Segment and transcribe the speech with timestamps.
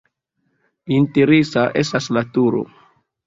[0.95, 2.65] Interesa estas la turo.